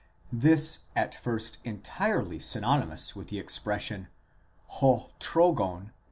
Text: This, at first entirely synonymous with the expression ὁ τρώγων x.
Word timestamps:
This, 0.33 0.85
at 0.95 1.13
first 1.13 1.59
entirely 1.63 2.39
synonymous 2.39 3.15
with 3.15 3.27
the 3.27 3.37
expression 3.37 4.07
ὁ 4.77 5.11
τρώγων 5.19 5.89
x. 5.89 5.93